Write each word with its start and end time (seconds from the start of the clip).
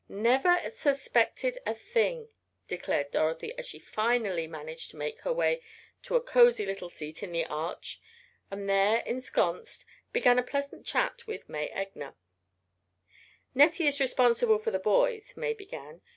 "Never 0.09 0.59
suspected 0.71 1.59
a 1.63 1.75
thing," 1.75 2.29
declared 2.67 3.11
Dorothy, 3.11 3.53
as 3.55 3.67
she 3.67 3.77
finally 3.77 4.47
managed 4.47 4.89
to 4.89 4.97
make 4.97 5.19
her 5.19 5.31
way 5.31 5.61
to 6.01 6.15
a 6.15 6.21
cozy 6.21 6.65
little 6.65 6.89
seat 6.89 7.21
in 7.21 7.31
the 7.31 7.45
arch, 7.45 8.01
and 8.49 8.67
there 8.67 9.01
ensconced, 9.05 9.85
began 10.11 10.39
a 10.39 10.43
pleasant 10.43 10.87
chat 10.87 11.27
with 11.27 11.47
May 11.47 11.69
Egner. 11.69 12.15
"Nettie 13.53 13.85
is 13.85 13.99
responsible 14.01 14.57
for 14.57 14.71
the 14.71 14.79
boys," 14.79 15.37
May 15.37 15.53
began. 15.53 16.01